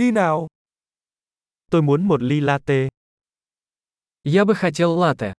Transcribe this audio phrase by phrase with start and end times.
[0.00, 0.47] Đi nào.
[1.71, 2.89] Tôi muốn một ly latte.
[4.23, 5.33] Я бы хотел латте.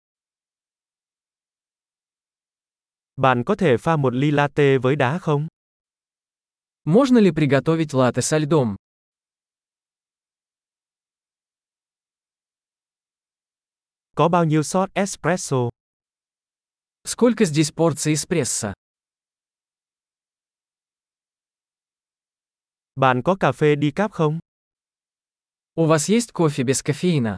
[3.17, 5.49] Bạn có thể pha một ly latte với đá không?
[6.85, 8.77] Можно ли приготовить латте со льдом?
[14.17, 15.71] Có bao nhiêu shot espresso?
[17.05, 18.73] Сколько здесь порций эспрессо?
[22.95, 24.39] Bạn có cà phê decaf không?
[25.75, 27.37] У вас есть кофе без кофеина?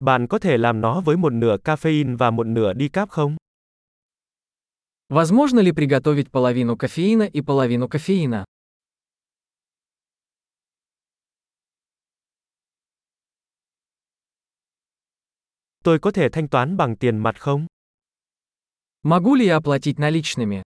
[0.00, 3.36] Bạn có thể làm nó với một nửa caffeine và một nửa decaf không?
[5.08, 8.44] Возможно ли приготовить половину кофеина и половину кофеина?
[15.84, 17.66] Tôi có thể thanh toán bằng tiền mặt không?
[19.02, 20.62] Могу ли я оплатить наличными?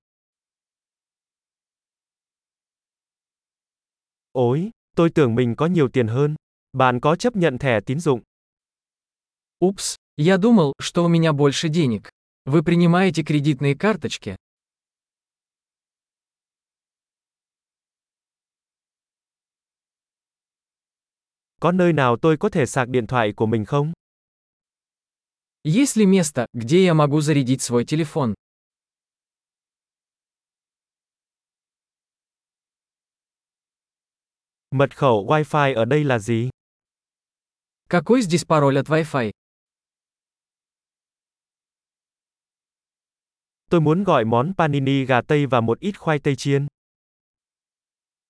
[4.32, 6.36] Ôi, tôi tưởng mình có nhiều tiền hơn.
[6.74, 8.22] Bạn có chấp nhận thẻ tín dụng?
[9.66, 12.10] Упс, я думал, что у меня больше денег.
[12.46, 14.36] Вы принимаете кредитные карточки?
[21.60, 23.94] Có nơi nào tôi có thể sạc điện thoại của mình không?
[25.64, 28.34] Есть ли место, где я могу зарядить свой телефон?
[34.72, 36.50] Mật khẩu Wi-Fi ở đây là gì?
[37.90, 39.32] Какой здесь пароль от Wi-Fi?
[43.70, 46.68] Tôi muốn gọi món panini gà tây và một ít khoai tây chiên.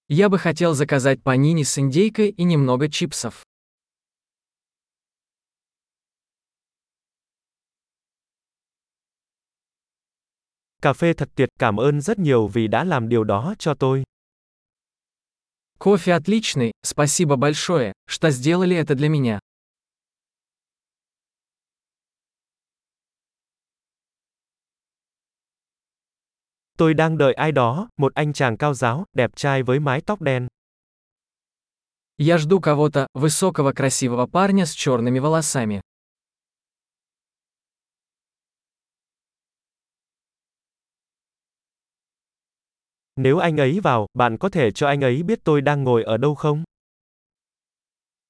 [0.09, 3.43] Я бы хотел заказать панини с индейкой и немного чипсов.
[10.81, 14.03] Cà phê thật tuyệt, cảm ơn rất nhiều vì đã làm điều đó cho tôi.
[15.82, 19.40] Кофе отличный, спасибо большое, что сделали это для меня.
[26.78, 30.20] Tôi đang đợi ai đó, một anh chàng cao giáo, đẹp trai với mái tóc
[30.20, 30.48] đen.
[32.18, 35.80] Я жду кого-то, высокого красивого парня с черными волосами.
[43.15, 46.17] Nếu anh ấy vào, bạn có thể cho anh ấy biết tôi đang ngồi ở
[46.17, 46.63] đâu không?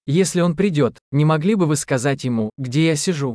[0.05, 3.33] Если он придет, не могли бы вы сказать ему, где я сижу?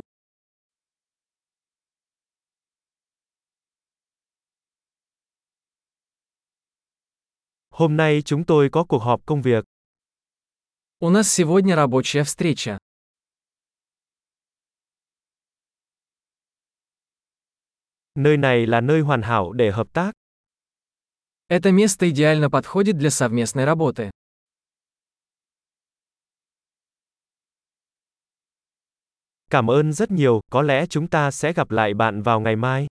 [7.69, 9.65] Hôm nay chúng tôi có cuộc họp công việc.
[10.99, 12.77] У нас сегодня рабочая встреча.
[18.15, 20.11] Nơi này là nơi hoàn hảo để hợp tác.
[21.48, 24.10] Это место идеально подходит для совместной работы.
[29.50, 32.86] Cảm ơn rất nhiều, có lẽ chúng ta sẽ gặp lại bạn vào ngày mai.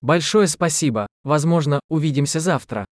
[0.00, 1.06] Большое спасибо.
[1.24, 2.84] Возможно, увидимся завтра.